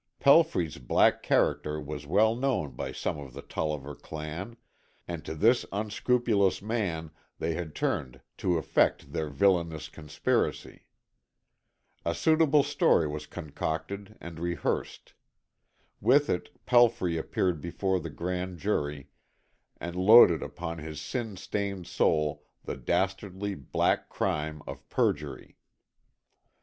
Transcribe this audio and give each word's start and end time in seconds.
Pelfrey's 0.19 0.79
black 0.79 1.21
character 1.21 1.79
was 1.79 2.07
well 2.07 2.35
known 2.35 2.71
by 2.71 2.91
some 2.91 3.19
of 3.19 3.33
the 3.33 3.43
Tolliver 3.43 3.93
clan, 3.93 4.57
and 5.07 5.23
to 5.23 5.35
this 5.35 5.63
unscrupulous 5.71 6.59
man 6.59 7.11
they 7.37 7.53
had 7.53 7.75
turned 7.75 8.19
to 8.37 8.57
effect 8.57 9.13
their 9.13 9.29
villainous 9.29 9.89
conspiracy. 9.89 10.87
A 12.03 12.15
suitable 12.15 12.63
story 12.63 13.07
was 13.07 13.27
concocted 13.27 14.17
and 14.19 14.39
rehearsed. 14.39 15.13
With 15.99 16.31
it 16.31 16.49
Pelfrey 16.65 17.15
appeared 17.19 17.61
before 17.61 17.99
the 17.99 18.09
grand 18.09 18.57
jury, 18.57 19.11
and 19.79 19.95
loaded 19.95 20.41
upon 20.41 20.79
his 20.79 20.99
sin 20.99 21.37
stained 21.37 21.85
soul 21.85 22.43
the 22.63 22.75
dastardly, 22.75 23.53
black 23.53 24.09
crime 24.09 24.63
of 24.65 24.89
perjury. 24.89 25.57